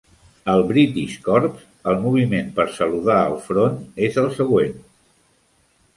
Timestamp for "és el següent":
4.09-4.77